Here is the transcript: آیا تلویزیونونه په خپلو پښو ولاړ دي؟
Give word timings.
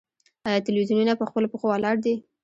آیا 0.47 0.59
تلویزیونونه 0.67 1.13
په 1.17 1.25
خپلو 1.29 1.51
پښو 1.51 1.67
ولاړ 1.71 1.95
دي؟ 2.05 2.15